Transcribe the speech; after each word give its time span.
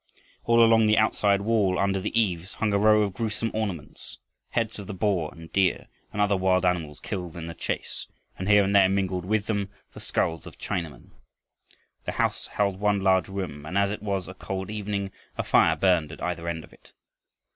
All 0.45 0.63
along 0.63 0.87
the 0.87 0.97
outside 0.97 1.41
wall, 1.41 1.77
under 1.77 1.99
the 1.99 2.19
eaves, 2.19 2.55
hung 2.55 2.73
a 2.73 2.79
row 2.79 3.03
of 3.03 3.13
gruesome 3.13 3.51
ornaments, 3.53 4.17
heads 4.49 4.79
of 4.79 4.87
the 4.87 4.95
boar 4.95 5.29
and 5.31 5.53
deer 5.53 5.89
and 6.11 6.19
other 6.19 6.35
wild 6.35 6.65
animals 6.65 6.99
killed 6.99 7.35
in 7.37 7.45
the 7.45 7.53
chase, 7.53 8.07
and 8.35 8.49
here 8.49 8.63
and 8.63 8.75
there 8.75 8.89
mingled 8.89 9.25
with 9.25 9.45
them 9.45 9.69
the 9.93 9.99
skulls 9.99 10.47
of 10.47 10.57
Chinamen. 10.57 11.11
The 12.05 12.13
house 12.13 12.47
held 12.47 12.79
one 12.79 13.01
large 13.01 13.29
room, 13.29 13.63
and, 13.63 13.77
as 13.77 13.91
it 13.91 14.01
was 14.01 14.27
a 14.27 14.33
cold 14.33 14.71
evening, 14.71 15.11
a 15.37 15.43
fire 15.43 15.75
burned 15.75 16.11
at 16.11 16.23
either 16.23 16.47
end 16.47 16.63
of 16.63 16.73
it. 16.73 16.93